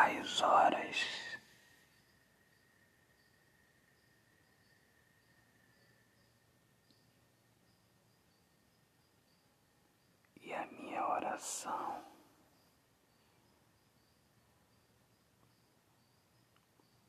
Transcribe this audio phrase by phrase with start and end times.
[0.00, 0.96] as horas.
[10.40, 12.02] E a minha oração.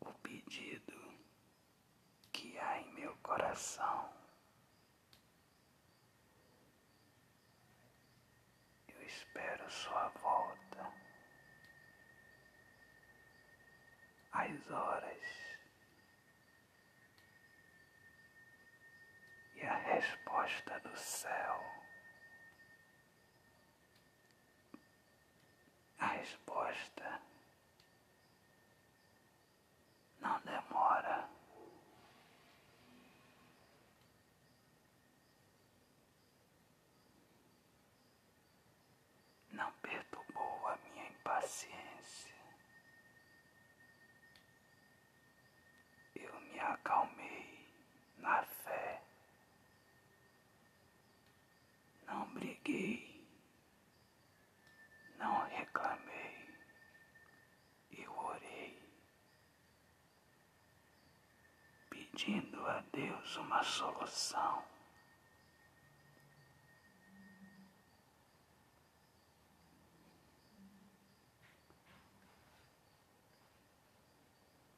[0.02, 0.94] O pedido
[2.34, 4.14] que há em meu coração.
[8.90, 10.61] Eu espero sua volta.
[14.42, 15.24] As horas
[19.54, 21.64] e a resposta do céu.
[26.00, 27.22] A resposta
[30.20, 31.30] não demora.
[39.52, 42.32] Não perturbou a minha impaciência.
[46.16, 47.68] Eu me acalmei
[48.18, 49.02] na fé.
[52.08, 53.26] Não briguei,
[55.18, 56.56] não reclamei,
[57.92, 58.82] eu orei,
[61.90, 64.64] pedindo a Deus uma solução.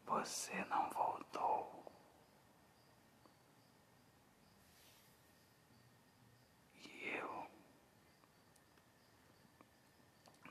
[0.06, 1.92] Você não voltou.
[6.86, 7.48] E eu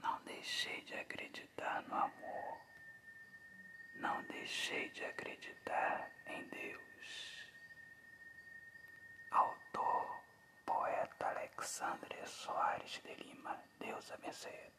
[0.02, 2.60] não deixei de acreditar no amor.
[3.94, 7.46] Não deixei de acreditar em Deus.
[9.30, 10.20] Autor,
[10.66, 13.62] poeta Alexandre Soares de Lima.
[13.78, 14.71] Deus abençoe.